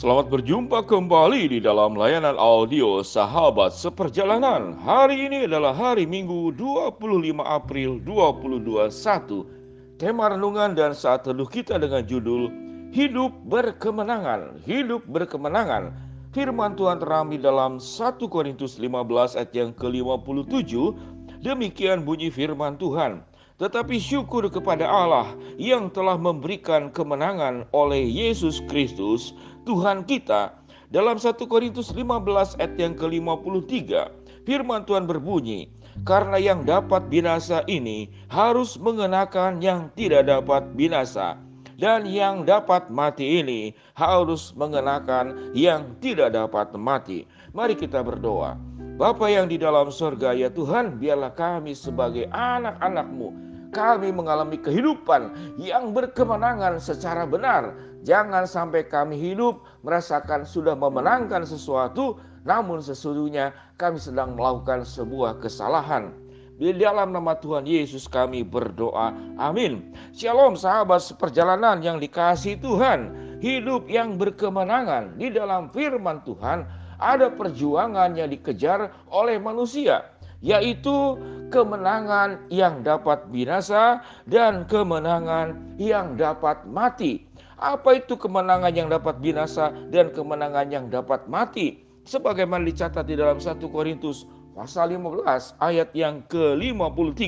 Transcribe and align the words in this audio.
Selamat 0.00 0.32
berjumpa 0.32 0.88
kembali 0.88 1.52
di 1.52 1.58
dalam 1.60 1.92
layanan 1.92 2.32
audio 2.40 3.04
Sahabat 3.04 3.76
Seperjalanan. 3.76 4.72
Hari 4.80 5.28
ini 5.28 5.44
adalah 5.44 5.76
hari 5.76 6.08
Minggu 6.08 6.56
25 6.56 6.96
April 7.44 8.00
2021. 8.08 10.00
Tema 10.00 10.32
renungan 10.32 10.72
dan 10.72 10.96
saat 10.96 11.28
teduh 11.28 11.44
kita 11.44 11.76
dengan 11.76 12.00
judul 12.08 12.48
Hidup 12.96 13.44
Berkemenangan. 13.44 14.64
Hidup 14.64 15.04
Berkemenangan. 15.04 15.92
Firman 16.32 16.80
Tuhan 16.80 16.96
terambil 16.96 17.44
dalam 17.44 17.76
1 17.76 18.24
Korintus 18.24 18.80
15 18.80 19.36
ayat 19.36 19.52
yang 19.52 19.76
ke-57. 19.76 20.96
Demikian 21.44 22.08
bunyi 22.08 22.32
firman 22.32 22.80
Tuhan. 22.80 23.20
Tetapi 23.60 24.00
syukur 24.00 24.48
kepada 24.48 24.88
Allah 24.88 25.36
yang 25.60 25.92
telah 25.92 26.16
memberikan 26.16 26.88
kemenangan 26.88 27.68
oleh 27.76 28.00
Yesus 28.00 28.64
Kristus 28.72 29.36
Tuhan 29.68 30.04
kita. 30.08 30.56
Dalam 30.90 31.22
1 31.22 31.38
Korintus 31.46 31.94
15 31.94 32.58
ayat 32.58 32.74
yang 32.74 32.98
ke-53, 32.98 34.10
firman 34.42 34.82
Tuhan 34.82 35.06
berbunyi, 35.06 35.70
karena 36.02 36.34
yang 36.34 36.66
dapat 36.66 37.06
binasa 37.06 37.62
ini 37.70 38.10
harus 38.26 38.74
mengenakan 38.74 39.62
yang 39.62 39.86
tidak 39.94 40.26
dapat 40.26 40.66
binasa. 40.74 41.38
Dan 41.80 42.04
yang 42.04 42.44
dapat 42.44 42.92
mati 42.92 43.40
ini 43.40 43.72
harus 43.96 44.52
mengenakan 44.52 45.54
yang 45.56 45.96
tidak 46.04 46.36
dapat 46.36 46.76
mati. 46.76 47.24
Mari 47.56 47.72
kita 47.72 48.04
berdoa. 48.04 48.58
Bapa 49.00 49.32
yang 49.32 49.48
di 49.48 49.56
dalam 49.56 49.88
surga 49.88 50.36
ya 50.36 50.52
Tuhan, 50.52 51.00
biarlah 51.00 51.32
kami 51.32 51.72
sebagai 51.72 52.28
anak-anakmu 52.36 53.50
kami 53.70 54.10
mengalami 54.10 54.58
kehidupan 54.58 55.30
yang 55.56 55.94
berkemenangan 55.94 56.82
secara 56.82 57.24
benar. 57.24 57.70
Jangan 58.00 58.48
sampai 58.48 58.88
kami 58.88 59.20
hidup 59.20 59.60
merasakan 59.84 60.48
sudah 60.48 60.72
memenangkan 60.72 61.44
sesuatu, 61.44 62.16
namun 62.48 62.80
sesungguhnya 62.80 63.52
kami 63.76 64.00
sedang 64.00 64.36
melakukan 64.36 64.88
sebuah 64.88 65.36
kesalahan. 65.44 66.12
Di 66.60 66.76
dalam 66.76 67.16
nama 67.16 67.36
Tuhan 67.36 67.64
Yesus 67.64 68.04
kami 68.04 68.44
berdoa. 68.44 69.16
Amin. 69.40 69.96
Shalom 70.12 70.56
sahabat 70.56 71.00
seperjalanan 71.00 71.80
yang 71.80 71.96
dikasih 71.96 72.60
Tuhan. 72.60 73.16
Hidup 73.40 73.88
yang 73.88 74.20
berkemenangan 74.20 75.16
di 75.16 75.32
dalam 75.32 75.72
firman 75.72 76.20
Tuhan 76.28 76.68
ada 77.00 77.32
perjuangan 77.32 78.12
yang 78.12 78.28
dikejar 78.28 78.92
oleh 79.08 79.40
manusia 79.40 80.04
yaitu 80.40 81.20
kemenangan 81.52 82.40
yang 82.48 82.80
dapat 82.80 83.28
binasa 83.28 84.00
dan 84.24 84.64
kemenangan 84.64 85.76
yang 85.76 86.16
dapat 86.16 86.64
mati. 86.64 87.29
Apa 87.60 88.00
itu 88.00 88.16
kemenangan 88.16 88.72
yang 88.72 88.88
dapat 88.88 89.20
binasa 89.20 89.68
dan 89.92 90.08
kemenangan 90.16 90.72
yang 90.72 90.88
dapat 90.88 91.28
mati? 91.28 91.84
Sebagaimana 92.08 92.64
dicatat 92.64 93.04
di 93.04 93.20
dalam 93.20 93.36
1 93.36 93.60
Korintus 93.68 94.24
pasal 94.56 94.96
15 94.96 95.60
ayat 95.60 95.92
yang 95.92 96.24
ke-53. 96.32 97.20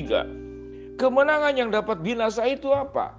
Kemenangan 0.97 1.53
yang 1.53 1.69
dapat 1.69 2.01
binasa 2.01 2.49
itu 2.49 2.73
apa? 2.73 3.13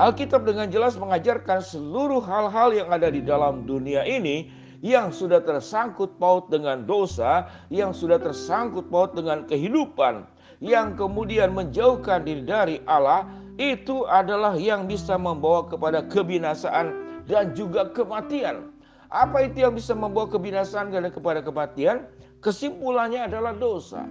Alkitab 0.00 0.48
dengan 0.48 0.72
jelas 0.72 0.96
mengajarkan 0.96 1.60
seluruh 1.60 2.24
hal-hal 2.24 2.72
yang 2.72 2.88
ada 2.88 3.12
di 3.12 3.20
dalam 3.20 3.68
dunia 3.68 4.00
ini 4.08 4.48
yang 4.80 5.12
sudah 5.12 5.44
tersangkut 5.44 6.16
paut 6.16 6.48
dengan 6.48 6.88
dosa, 6.88 7.52
yang 7.68 7.92
sudah 7.92 8.16
tersangkut 8.16 8.88
paut 8.88 9.12
dengan 9.12 9.44
kehidupan, 9.44 10.24
yang 10.64 10.96
kemudian 10.96 11.52
menjauhkan 11.52 12.24
diri 12.24 12.42
dari 12.48 12.76
Allah, 12.88 13.28
itu 13.60 14.08
adalah 14.08 14.56
yang 14.56 14.88
bisa 14.88 15.16
membawa 15.20 15.68
kepada 15.68 16.04
kebinasaan 16.08 16.92
dan 17.28 17.52
juga 17.52 17.88
kematian. 17.92 18.72
Apa 19.12 19.44
itu 19.44 19.60
yang 19.60 19.76
bisa 19.76 19.92
membawa 19.92 20.28
kebinasaan 20.32 20.88
dan 20.88 21.12
kepada 21.12 21.44
kematian? 21.44 22.08
Kesimpulannya 22.40 23.28
adalah 23.28 23.52
dosa. 23.52 24.08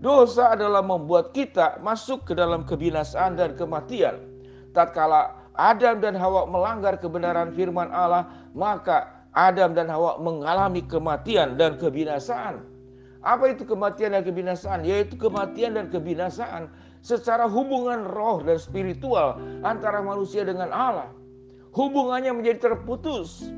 Dosa 0.00 0.56
adalah 0.56 0.80
membuat 0.80 1.36
kita 1.36 1.76
masuk 1.84 2.30
ke 2.30 2.32
dalam 2.32 2.64
kebinasaan 2.64 3.36
dan 3.36 3.52
kematian. 3.58 4.16
Tatkala 4.72 5.36
Adam 5.58 6.00
dan 6.00 6.16
Hawa 6.16 6.48
melanggar 6.48 6.96
kebenaran 6.96 7.52
firman 7.52 7.92
Allah, 7.92 8.30
maka 8.56 9.28
Adam 9.36 9.76
dan 9.76 9.92
Hawa 9.92 10.16
mengalami 10.16 10.80
kematian 10.86 11.60
dan 11.60 11.76
kebinasaan. 11.76 12.64
Apa 13.20 13.52
itu 13.52 13.68
kematian 13.68 14.16
dan 14.16 14.24
kebinasaan? 14.24 14.80
Yaitu 14.80 15.20
kematian 15.20 15.76
dan 15.76 15.92
kebinasaan 15.92 16.72
secara 17.00 17.48
hubungan 17.48 18.04
roh 18.08 18.44
dan 18.44 18.60
spiritual 18.60 19.40
antara 19.64 20.04
manusia 20.04 20.44
dengan 20.44 20.68
Allah. 20.72 21.08
Hubungannya 21.72 22.34
menjadi 22.34 22.72
terputus. 22.72 23.48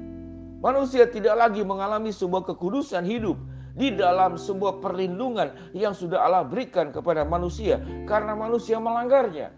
Manusia 0.62 1.10
tidak 1.10 1.34
lagi 1.42 1.66
mengalami 1.66 2.14
sebuah 2.14 2.47
kekudusan 2.54 3.03
hidup 3.03 3.34
di 3.75 3.91
dalam 3.91 4.36
sebuah 4.36 4.78
perlindungan 4.84 5.50
yang 5.75 5.97
sudah 5.97 6.22
Allah 6.22 6.44
berikan 6.47 6.92
kepada 6.92 7.26
manusia 7.26 7.82
karena 8.06 8.36
manusia 8.36 8.78
melanggarnya. 8.78 9.50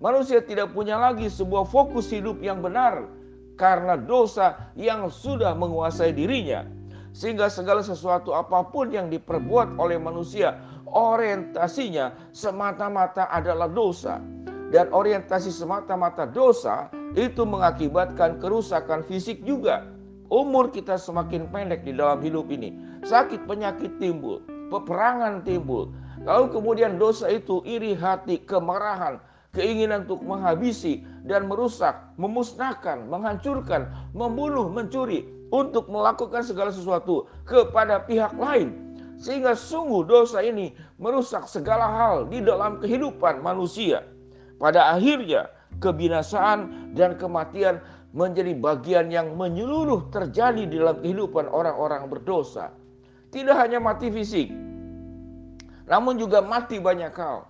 Manusia 0.00 0.44
tidak 0.44 0.76
punya 0.76 0.96
lagi 0.96 1.28
sebuah 1.28 1.68
fokus 1.68 2.12
hidup 2.12 2.40
yang 2.44 2.60
benar 2.60 3.08
karena 3.56 3.96
dosa 3.96 4.72
yang 4.76 5.08
sudah 5.08 5.56
menguasai 5.56 6.12
dirinya. 6.12 6.68
Sehingga 7.16 7.48
segala 7.48 7.80
sesuatu 7.80 8.36
apa 8.36 8.60
pun 8.68 8.92
yang 8.92 9.08
diperbuat 9.08 9.80
oleh 9.80 9.96
manusia, 9.96 10.60
orientasinya 10.96 12.16
semata-mata 12.32 13.28
adalah 13.28 13.68
dosa. 13.68 14.16
Dan 14.72 14.90
orientasi 14.90 15.52
semata-mata 15.52 16.26
dosa 16.26 16.90
itu 17.14 17.46
mengakibatkan 17.46 18.42
kerusakan 18.42 19.04
fisik 19.06 19.44
juga. 19.44 19.86
Umur 20.26 20.74
kita 20.74 20.98
semakin 20.98 21.46
pendek 21.54 21.86
di 21.86 21.94
dalam 21.94 22.18
hidup 22.18 22.50
ini. 22.50 22.74
Sakit 23.06 23.46
penyakit 23.46 24.02
timbul, 24.02 24.42
peperangan 24.74 25.46
timbul. 25.46 25.94
Lalu 26.26 26.50
kemudian 26.50 26.98
dosa 26.98 27.30
itu 27.30 27.62
iri 27.62 27.94
hati, 27.94 28.42
kemarahan, 28.42 29.22
keinginan 29.54 30.02
untuk 30.02 30.26
menghabisi 30.26 31.06
dan 31.22 31.46
merusak, 31.46 31.94
memusnahkan, 32.18 33.06
menghancurkan, 33.06 33.86
membunuh, 34.10 34.66
mencuri, 34.66 35.30
untuk 35.54 35.86
melakukan 35.86 36.42
segala 36.42 36.74
sesuatu 36.74 37.30
kepada 37.46 38.02
pihak 38.02 38.34
lain. 38.34 38.85
Sehingga 39.16 39.56
sungguh 39.56 40.04
dosa 40.04 40.44
ini 40.44 40.76
merusak 41.00 41.48
segala 41.48 41.88
hal 41.88 42.28
di 42.28 42.44
dalam 42.44 42.78
kehidupan 42.80 43.40
manusia. 43.40 44.04
Pada 44.56 44.92
akhirnya 44.96 45.48
kebinasaan 45.80 46.92
dan 46.96 47.16
kematian 47.20 47.80
menjadi 48.16 48.56
bagian 48.56 49.12
yang 49.12 49.36
menyeluruh 49.36 50.08
terjadi 50.08 50.64
di 50.64 50.80
dalam 50.80 51.00
kehidupan 51.04 51.48
orang-orang 51.52 52.08
berdosa. 52.08 52.72
Tidak 53.28 53.52
hanya 53.52 53.76
mati 53.76 54.08
fisik, 54.08 54.48
namun 55.86 56.16
juga 56.16 56.40
mati 56.40 56.80
banyak 56.80 57.12
hal. 57.12 57.46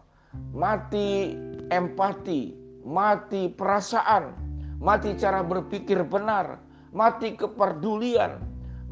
Mati 0.52 1.32
empati, 1.72 2.52
mati 2.84 3.48
perasaan, 3.48 4.36
mati 4.76 5.16
cara 5.16 5.40
berpikir 5.40 6.04
benar, 6.04 6.60
mati 6.92 7.32
kepedulian, 7.32 8.36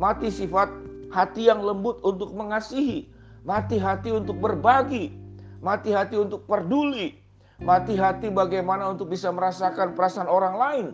mati 0.01 0.33
sifat 0.33 0.73
hati 1.15 1.47
yang 1.47 1.63
lembut 1.63 2.03
untuk 2.03 2.35
mengasihi, 2.35 3.07
mati 3.47 3.79
hati 3.79 4.11
untuk 4.11 4.35
berbagi, 4.43 5.15
mati 5.63 5.95
hati 5.95 6.19
untuk 6.19 6.43
peduli, 6.51 7.15
mati 7.63 7.95
hati 7.95 8.35
bagaimana 8.35 8.91
untuk 8.91 9.15
bisa 9.15 9.31
merasakan 9.31 9.95
perasaan 9.95 10.27
orang 10.27 10.55
lain. 10.59 10.87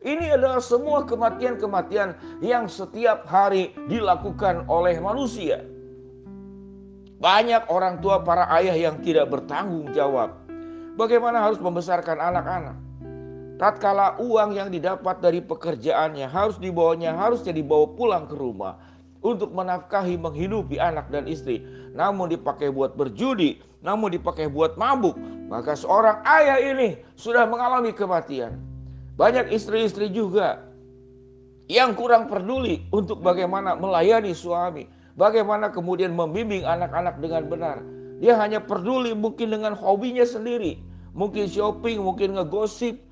Ini 0.00 0.40
adalah 0.40 0.64
semua 0.64 1.04
kematian-kematian 1.04 2.40
yang 2.40 2.64
setiap 2.64 3.28
hari 3.28 3.76
dilakukan 3.92 4.64
oleh 4.72 4.96
manusia. 4.96 5.60
Banyak 7.20 7.68
orang 7.68 8.00
tua 8.00 8.24
para 8.24 8.46
ayah 8.56 8.78
yang 8.78 9.02
tidak 9.02 9.26
bertanggung 9.26 9.90
jawab 9.90 10.48
Bagaimana 10.98 11.38
harus 11.38 11.62
membesarkan 11.62 12.18
anak-anak? 12.18 12.74
Tatkala 13.54 14.18
uang 14.18 14.50
yang 14.58 14.66
didapat 14.66 15.22
dari 15.22 15.38
pekerjaannya 15.38 16.26
harus 16.26 16.58
dibawanya, 16.58 17.14
harusnya 17.14 17.54
dibawa 17.54 17.86
pulang 17.94 18.26
ke 18.26 18.34
rumah 18.34 18.74
untuk 19.24 19.50
menafkahi, 19.54 20.18
menghidupi 20.18 20.78
anak 20.78 21.10
dan 21.10 21.26
istri. 21.26 21.62
Namun 21.94 22.30
dipakai 22.30 22.70
buat 22.70 22.94
berjudi, 22.94 23.58
namun 23.82 24.14
dipakai 24.14 24.46
buat 24.46 24.78
mabuk. 24.78 25.18
Maka 25.48 25.74
seorang 25.74 26.20
ayah 26.28 26.60
ini 26.60 27.00
sudah 27.16 27.48
mengalami 27.48 27.90
kematian. 27.90 28.60
Banyak 29.18 29.50
istri-istri 29.50 30.12
juga 30.12 30.62
yang 31.66 31.96
kurang 31.98 32.30
peduli 32.30 32.86
untuk 32.94 33.20
bagaimana 33.24 33.74
melayani 33.74 34.36
suami. 34.36 34.86
Bagaimana 35.18 35.74
kemudian 35.74 36.14
membimbing 36.14 36.62
anak-anak 36.62 37.18
dengan 37.18 37.50
benar. 37.50 37.76
Dia 38.22 38.38
hanya 38.38 38.62
peduli 38.62 39.14
mungkin 39.18 39.50
dengan 39.50 39.74
hobinya 39.74 40.22
sendiri 40.22 40.78
mungkin 41.18 41.50
shopping, 41.50 41.98
mungkin 41.98 42.38
ngegosip, 42.38 43.02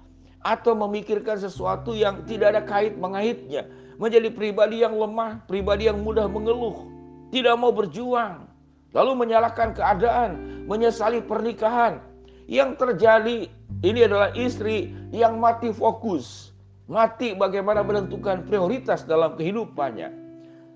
atau 0.47 0.79
memikirkan 0.79 1.43
sesuatu 1.43 1.91
yang 1.91 2.23
tidak 2.31 2.55
ada 2.55 2.63
kait 2.63 2.95
mengaitnya. 2.95 3.67
Menjadi 3.97 4.29
pribadi 4.29 4.85
yang 4.85 4.93
lemah, 4.93 5.41
pribadi 5.49 5.89
yang 5.89 6.05
mudah 6.05 6.29
mengeluh, 6.29 6.85
tidak 7.33 7.57
mau 7.57 7.73
berjuang, 7.73 8.45
lalu 8.93 9.13
menyalahkan 9.25 9.73
keadaan, 9.73 10.63
menyesali 10.69 11.25
pernikahan. 11.25 12.05
Yang 12.45 12.77
terjadi 12.77 13.49
ini 13.83 14.01
adalah 14.05 14.37
istri 14.37 14.93
yang 15.11 15.41
mati 15.41 15.73
fokus. 15.73 16.53
Mati 16.87 17.35
bagaimana 17.35 17.83
menentukan 17.83 18.47
prioritas 18.47 19.03
dalam 19.03 19.35
kehidupannya. 19.35 20.13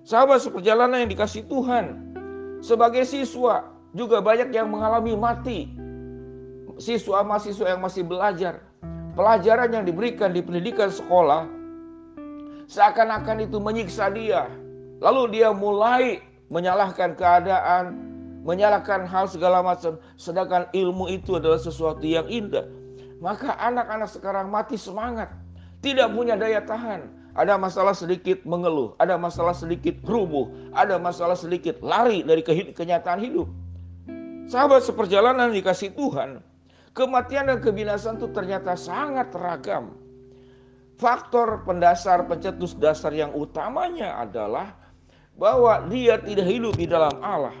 Sahabat 0.03 0.43
seperjalanan 0.43 1.05
yang 1.05 1.11
dikasih 1.13 1.47
Tuhan. 1.47 2.11
Sebagai 2.59 3.07
siswa 3.07 3.69
juga 3.95 4.19
banyak 4.19 4.51
yang 4.51 4.67
mengalami 4.67 5.15
mati. 5.15 5.71
Siswa-mahasiswa 6.81 7.77
yang 7.77 7.81
masih 7.85 8.03
belajar. 8.03 8.59
Pelajaran 9.15 9.71
yang 9.71 9.85
diberikan 9.87 10.35
di 10.35 10.43
pendidikan 10.43 10.91
sekolah 10.91 11.60
seakan-akan 12.71 13.51
itu 13.51 13.59
menyiksa 13.59 14.07
dia. 14.15 14.47
Lalu 15.03 15.35
dia 15.35 15.51
mulai 15.51 16.23
menyalahkan 16.47 17.19
keadaan, 17.19 17.99
menyalahkan 18.47 19.03
hal 19.03 19.27
segala 19.27 19.59
macam. 19.59 19.99
Sedangkan 20.15 20.71
ilmu 20.71 21.11
itu 21.11 21.35
adalah 21.35 21.59
sesuatu 21.59 22.07
yang 22.07 22.31
indah. 22.31 22.63
Maka 23.19 23.53
anak-anak 23.59 24.09
sekarang 24.09 24.47
mati 24.47 24.79
semangat 24.79 25.29
tidak 25.83 26.09
punya 26.15 26.39
daya 26.39 26.63
tahan. 26.63 27.19
Ada 27.31 27.55
masalah 27.55 27.95
sedikit 27.95 28.43
mengeluh, 28.43 28.91
ada 28.99 29.15
masalah 29.15 29.55
sedikit 29.55 29.95
rubuh, 30.03 30.51
ada 30.75 30.99
masalah 30.99 31.39
sedikit 31.39 31.79
lari 31.79 32.27
dari 32.27 32.43
kenyataan 32.75 33.23
hidup. 33.23 33.47
Sahabat 34.51 34.83
seperjalanan 34.83 35.47
dikasih 35.55 35.95
Tuhan, 35.95 36.43
kematian 36.91 37.47
dan 37.47 37.63
kebinasan 37.63 38.19
itu 38.19 38.27
ternyata 38.35 38.75
sangat 38.75 39.31
ragam. 39.31 39.95
Faktor 41.01 41.65
pendasar 41.65 42.29
pencetus 42.29 42.77
dasar 42.77 43.09
yang 43.09 43.33
utamanya 43.33 44.21
adalah 44.21 44.69
bahwa 45.33 45.89
dia 45.89 46.21
tidak 46.21 46.45
hidup 46.45 46.77
di 46.77 46.85
dalam 46.85 47.17
Allah. 47.25 47.57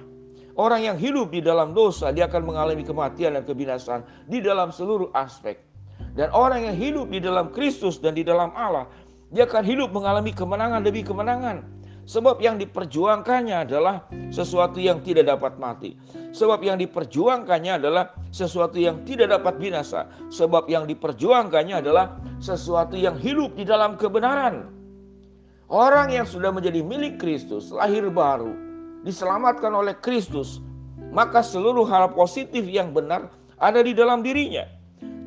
Orang 0.53 0.85
yang 0.85 0.93
hidup 0.93 1.33
di 1.33 1.41
dalam 1.41 1.73
dosa, 1.73 2.13
dia 2.13 2.29
akan 2.29 2.53
mengalami 2.53 2.85
kematian 2.85 3.33
dan 3.33 3.41
kebinasan 3.41 4.05
di 4.29 4.45
dalam 4.45 4.69
seluruh 4.69 5.09
aspek. 5.17 5.57
Dan 6.13 6.29
orang 6.37 6.69
yang 6.69 6.77
hidup 6.77 7.09
di 7.09 7.17
dalam 7.17 7.49
Kristus 7.49 7.97
dan 7.97 8.13
di 8.13 8.21
dalam 8.21 8.53
Allah, 8.53 8.85
dia 9.33 9.49
akan 9.49 9.65
hidup 9.65 9.89
mengalami 9.89 10.37
kemenangan 10.37 10.85
demi 10.85 11.01
kemenangan. 11.01 11.65
Sebab 12.11 12.43
yang 12.43 12.59
diperjuangkannya 12.59 13.71
adalah 13.71 14.03
sesuatu 14.35 14.83
yang 14.83 14.99
tidak 14.99 15.31
dapat 15.31 15.55
mati. 15.55 15.95
Sebab 16.35 16.59
yang 16.59 16.75
diperjuangkannya 16.75 17.79
adalah 17.79 18.11
sesuatu 18.35 18.75
yang 18.75 19.07
tidak 19.07 19.31
dapat 19.31 19.55
binasa. 19.63 20.11
Sebab 20.27 20.67
yang 20.67 20.83
diperjuangkannya 20.91 21.79
adalah 21.79 22.19
sesuatu 22.43 22.99
yang 22.99 23.15
hidup 23.15 23.55
di 23.55 23.63
dalam 23.63 23.95
kebenaran. 23.95 24.67
Orang 25.71 26.11
yang 26.11 26.27
sudah 26.27 26.51
menjadi 26.51 26.83
milik 26.83 27.15
Kristus, 27.15 27.71
lahir 27.71 28.03
baru, 28.11 28.51
diselamatkan 29.07 29.71
oleh 29.71 29.95
Kristus, 30.03 30.59
maka 31.15 31.39
seluruh 31.39 31.87
hal 31.87 32.11
positif 32.11 32.67
yang 32.67 32.91
benar 32.91 33.31
ada 33.55 33.79
di 33.79 33.95
dalam 33.95 34.19
dirinya 34.19 34.67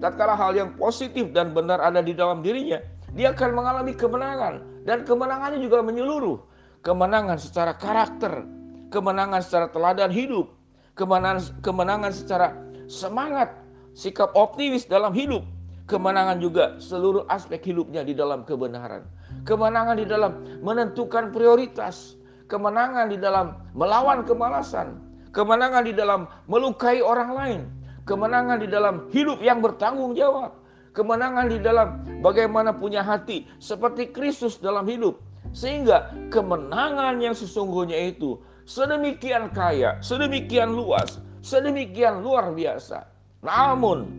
tatkala 0.04 0.36
hal 0.36 0.52
yang 0.52 0.76
positif 0.76 1.32
dan 1.32 1.56
benar 1.56 1.80
ada 1.80 2.04
di 2.04 2.12
dalam 2.12 2.44
dirinya, 2.44 2.76
dia 3.16 3.32
akan 3.32 3.56
mengalami 3.56 3.96
kemenangan 3.96 4.84
dan 4.84 5.00
kemenangannya 5.08 5.64
juga 5.64 5.80
menyeluruh. 5.80 6.36
Kemenangan 6.84 7.40
secara 7.40 7.72
karakter, 7.72 8.44
kemenangan 8.92 9.40
secara 9.40 9.72
teladan 9.72 10.12
hidup, 10.12 10.52
kemenangan 11.00 11.56
kemenangan 11.64 12.12
secara 12.12 12.52
semangat, 12.92 13.56
sikap 13.96 14.28
optimis 14.36 14.84
dalam 14.84 15.16
hidup, 15.16 15.40
kemenangan 15.88 16.44
juga 16.44 16.76
seluruh 16.76 17.24
aspek 17.32 17.72
hidupnya 17.72 18.04
di 18.04 18.12
dalam 18.12 18.44
kebenaran. 18.44 19.00
Kemenangan 19.48 19.96
di 19.96 20.04
dalam 20.04 20.44
menentukan 20.60 21.32
prioritas, 21.32 22.20
kemenangan 22.52 23.08
di 23.08 23.16
dalam 23.16 23.56
melawan 23.72 24.20
kemalasan, 24.28 25.00
kemenangan 25.32 25.88
di 25.88 25.96
dalam 25.96 26.28
melukai 26.52 27.00
orang 27.00 27.30
lain, 27.32 27.60
kemenangan 28.04 28.60
di 28.60 28.68
dalam 28.68 29.08
hidup 29.08 29.40
yang 29.40 29.64
bertanggung 29.64 30.12
jawab, 30.12 30.52
kemenangan 30.92 31.48
di 31.48 31.58
dalam 31.64 32.04
bagaimana 32.20 32.76
punya 32.76 33.00
hati 33.00 33.48
seperti 33.56 34.12
Kristus 34.12 34.60
dalam 34.60 34.84
hidup. 34.84 35.16
Sehingga 35.54 36.10
kemenangan 36.34 37.22
yang 37.22 37.32
sesungguhnya 37.32 38.10
itu 38.10 38.42
sedemikian 38.66 39.54
kaya, 39.54 39.96
sedemikian 40.02 40.74
luas, 40.74 41.22
sedemikian 41.46 42.26
luar 42.26 42.50
biasa. 42.50 43.06
Namun 43.46 44.10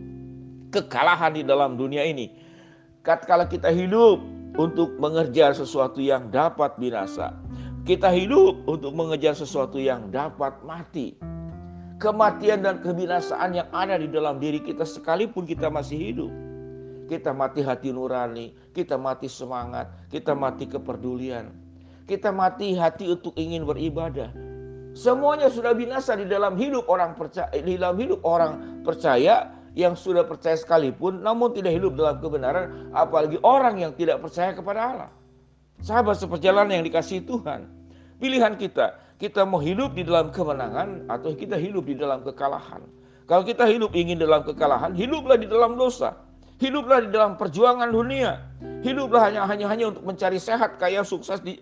kekalahan 0.72 1.36
di 1.36 1.44
dalam 1.44 1.76
dunia 1.76 2.08
ini, 2.08 2.32
kalau 3.04 3.44
kita 3.44 3.68
hidup 3.68 4.18
untuk 4.56 4.96
mengejar 4.96 5.52
sesuatu 5.52 6.00
yang 6.00 6.32
dapat 6.32 6.72
binasa, 6.80 7.36
kita 7.84 8.08
hidup 8.08 8.64
untuk 8.64 8.96
mengejar 8.96 9.36
sesuatu 9.36 9.76
yang 9.76 10.08
dapat 10.08 10.56
mati 10.64 11.14
kematian 11.96 12.60
dan 12.60 12.80
kebinasaan 12.84 13.56
yang 13.56 13.68
ada 13.72 13.96
di 13.96 14.08
dalam 14.08 14.36
diri 14.36 14.60
kita 14.60 14.84
sekalipun 14.84 15.48
kita 15.48 15.72
masih 15.72 15.96
hidup. 15.96 16.32
Kita 17.06 17.30
mati 17.30 17.62
hati 17.62 17.94
nurani, 17.94 18.50
kita 18.74 18.98
mati 18.98 19.30
semangat, 19.30 19.86
kita 20.10 20.34
mati 20.34 20.66
kepedulian. 20.66 21.54
Kita 22.06 22.30
mati 22.30 22.74
hati 22.74 23.10
untuk 23.10 23.34
ingin 23.34 23.66
beribadah. 23.66 24.30
Semuanya 24.94 25.50
sudah 25.50 25.74
binasa 25.74 26.14
di 26.14 26.26
dalam 26.26 26.54
hidup 26.54 26.86
orang 26.86 27.18
percaya, 27.18 27.50
di 27.52 27.78
dalam 27.78 27.98
hidup 27.98 28.22
orang 28.22 28.82
percaya 28.86 29.50
yang 29.76 29.92
sudah 29.92 30.24
percaya 30.24 30.56
sekalipun 30.56 31.20
namun 31.20 31.52
tidak 31.52 31.76
hidup 31.76 31.94
dalam 31.98 32.16
kebenaran, 32.18 32.90
apalagi 32.96 33.36
orang 33.44 33.82
yang 33.82 33.92
tidak 33.92 34.22
percaya 34.24 34.56
kepada 34.56 34.80
Allah. 34.80 35.10
Sahabat 35.84 36.16
seperjalanan 36.16 36.80
yang 36.80 36.86
dikasih 36.88 37.22
Tuhan, 37.28 37.68
pilihan 38.16 38.56
kita 38.56 38.96
kita 39.16 39.48
mau 39.48 39.60
hidup 39.60 39.96
di 39.96 40.04
dalam 40.04 40.28
kemenangan 40.28 41.08
atau 41.08 41.32
kita 41.32 41.56
hidup 41.56 41.88
di 41.88 41.96
dalam 41.96 42.20
kekalahan. 42.20 42.84
Kalau 43.24 43.42
kita 43.42 43.64
hidup 43.64 43.96
ingin 43.96 44.20
dalam 44.20 44.44
kekalahan, 44.44 44.92
hiduplah 44.92 45.40
di 45.40 45.48
dalam 45.48 45.74
dosa. 45.74 46.14
Hiduplah 46.56 47.04
di 47.04 47.10
dalam 47.12 47.36
perjuangan 47.36 47.92
dunia. 47.92 48.40
Hiduplah 48.80 49.28
hanya 49.28 49.44
hanya 49.44 49.66
hanya 49.68 49.92
untuk 49.92 50.08
mencari 50.08 50.40
sehat, 50.40 50.80
kaya, 50.80 51.04
sukses 51.04 51.44
di 51.44 51.60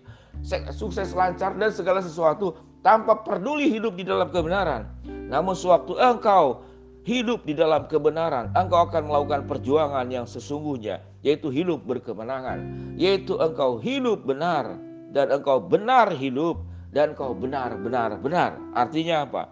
sukses 0.71 1.11
lancar 1.11 1.57
dan 1.57 1.73
segala 1.73 1.99
sesuatu 1.99 2.55
tanpa 2.85 3.25
peduli 3.25 3.67
hidup 3.67 3.97
di 3.97 4.05
dalam 4.05 4.29
kebenaran. 4.29 4.87
Namun 5.05 5.57
sewaktu 5.57 5.97
engkau 5.97 6.63
hidup 7.03 7.43
di 7.43 7.57
dalam 7.57 7.89
kebenaran, 7.91 8.53
engkau 8.53 8.87
akan 8.87 9.09
melakukan 9.09 9.45
perjuangan 9.49 10.05
yang 10.07 10.25
sesungguhnya, 10.29 11.01
yaitu 11.25 11.49
hidup 11.49 11.83
berkemenangan, 11.83 12.61
yaitu 12.95 13.35
engkau 13.41 13.81
hidup 13.81 14.23
benar 14.23 14.77
dan 15.11 15.33
engkau 15.33 15.59
benar 15.59 16.13
hidup 16.13 16.61
dan 16.95 17.11
kau 17.11 17.35
benar, 17.35 17.75
benar, 17.75 18.15
benar. 18.23 18.55
Artinya 18.71 19.27
apa? 19.27 19.51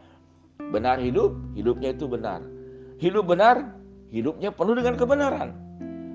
Benar 0.71 1.03
hidup, 1.03 1.35
hidupnya 1.59 1.91
itu 1.91 2.07
benar. 2.07 2.39
Hidup 3.03 3.27
benar, 3.27 3.75
hidupnya 4.13 4.53
penuh 4.53 4.77
dengan 4.77 4.95
kebenaran. 4.95 5.49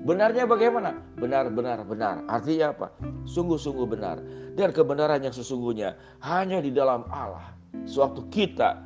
Benarnya 0.07 0.47
bagaimana? 0.47 0.95
Benar, 1.19 1.51
benar, 1.51 1.83
benar. 1.83 2.23
Artinya 2.31 2.71
apa? 2.71 2.87
Sungguh-sungguh 3.27 3.83
benar. 3.83 4.23
Dan 4.55 4.71
kebenaran 4.71 5.19
yang 5.19 5.35
sesungguhnya 5.35 5.99
hanya 6.23 6.63
di 6.63 6.71
dalam 6.71 7.03
Allah. 7.11 7.51
Sewaktu 7.83 8.23
kita 8.31 8.79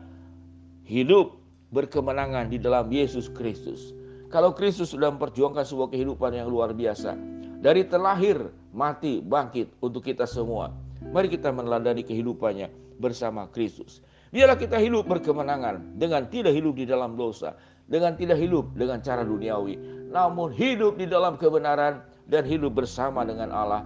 hidup 0.90 1.38
berkemenangan 1.70 2.50
di 2.50 2.58
dalam 2.58 2.90
Yesus 2.90 3.30
Kristus. 3.30 3.94
Kalau 4.34 4.52
Kristus 4.58 4.90
sudah 4.90 5.14
memperjuangkan 5.14 5.62
sebuah 5.62 5.94
kehidupan 5.94 6.34
yang 6.34 6.50
luar 6.50 6.74
biasa. 6.74 7.14
Dari 7.62 7.86
terlahir, 7.88 8.50
mati, 8.76 9.24
bangkit 9.24 9.72
untuk 9.80 10.04
kita 10.04 10.28
semua 10.28 10.74
Mari 11.12 11.28
kita 11.28 11.52
meneladani 11.52 12.08
kehidupannya 12.08 12.72
bersama 13.02 13.52
Kristus. 13.52 14.00
Biarlah 14.32 14.56
kita 14.56 14.80
hidup 14.80 15.06
berkemenangan 15.06 16.00
dengan 16.00 16.26
tidak 16.32 16.56
hidup 16.56 16.80
di 16.80 16.88
dalam 16.88 17.20
dosa, 17.20 17.54
dengan 17.88 18.16
tidak 18.16 18.40
hidup 18.40 18.72
dengan 18.76 19.04
cara 19.04 19.24
duniawi, 19.24 19.76
namun 20.12 20.54
hidup 20.54 20.96
di 20.96 21.10
dalam 21.10 21.36
kebenaran 21.36 22.04
dan 22.28 22.44
hidup 22.48 22.78
bersama 22.78 23.28
dengan 23.28 23.52
Allah. 23.52 23.84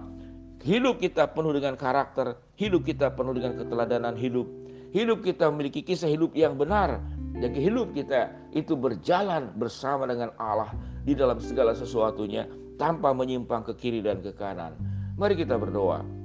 Hidup 0.58 0.98
kita 0.98 1.30
penuh 1.30 1.54
dengan 1.54 1.78
karakter, 1.78 2.34
hidup 2.58 2.82
kita 2.82 3.14
penuh 3.14 3.34
dengan 3.34 3.54
keteladanan 3.58 4.18
hidup. 4.18 4.46
Hidup 4.90 5.22
kita 5.22 5.52
memiliki 5.52 5.84
kisah 5.84 6.10
hidup 6.10 6.34
yang 6.34 6.56
benar 6.58 6.98
dan 7.38 7.54
hidup 7.54 7.94
kita 7.94 8.32
itu 8.50 8.74
berjalan 8.74 9.52
bersama 9.54 10.08
dengan 10.10 10.34
Allah 10.42 10.74
di 11.06 11.14
dalam 11.14 11.38
segala 11.38 11.76
sesuatunya 11.76 12.48
tanpa 12.80 13.14
menyimpang 13.14 13.62
ke 13.68 13.72
kiri 13.78 14.00
dan 14.02 14.18
ke 14.18 14.34
kanan. 14.34 14.74
Mari 15.14 15.38
kita 15.38 15.54
berdoa. 15.54 16.17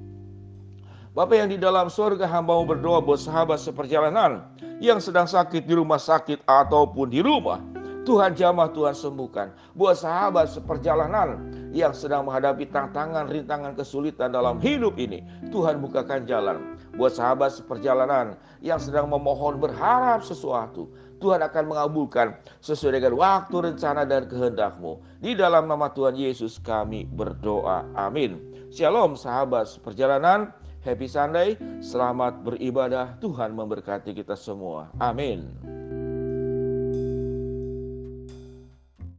Bapak 1.14 1.46
yang 1.46 1.54
di 1.54 1.62
dalam 1.62 1.94
surga 1.94 2.26
hamba 2.26 2.58
mau 2.58 2.66
berdoa 2.66 2.98
buat 2.98 3.22
sahabat 3.22 3.62
seperjalanan 3.62 4.50
yang 4.82 4.98
sedang 4.98 5.30
sakit 5.30 5.62
di 5.70 5.78
rumah 5.78 6.02
sakit 6.02 6.42
ataupun 6.50 7.14
di 7.14 7.22
rumah. 7.22 7.62
Tuhan 8.02 8.34
jamah, 8.34 8.74
Tuhan 8.74 8.98
sembuhkan. 8.98 9.54
Buat 9.78 10.02
sahabat 10.02 10.50
seperjalanan 10.50 11.54
yang 11.70 11.94
sedang 11.94 12.26
menghadapi 12.26 12.66
tantangan, 12.66 13.30
rintangan, 13.30 13.78
kesulitan 13.78 14.34
dalam 14.34 14.58
hidup 14.58 14.98
ini. 14.98 15.22
Tuhan 15.54 15.86
bukakan 15.86 16.26
jalan. 16.26 16.82
Buat 16.98 17.14
sahabat 17.14 17.62
seperjalanan 17.62 18.34
yang 18.66 18.82
sedang 18.82 19.06
memohon 19.06 19.62
berharap 19.62 20.26
sesuatu. 20.26 20.90
Tuhan 21.22 21.46
akan 21.46 21.78
mengabulkan 21.78 22.42
sesuai 22.66 22.98
dengan 22.98 23.22
waktu, 23.22 23.70
rencana, 23.70 24.02
dan 24.10 24.26
kehendakmu. 24.26 24.98
Di 25.22 25.38
dalam 25.38 25.70
nama 25.70 25.94
Tuhan 25.94 26.18
Yesus 26.18 26.58
kami 26.58 27.06
berdoa. 27.06 27.86
Amin. 27.94 28.42
Shalom 28.74 29.14
sahabat 29.14 29.70
seperjalanan. 29.70 30.63
Happy 30.84 31.08
Sunday, 31.08 31.56
selamat 31.80 32.44
beribadah. 32.44 33.16
Tuhan 33.24 33.56
memberkati 33.56 34.12
kita 34.12 34.36
semua. 34.36 34.92
Amin. 35.00 35.48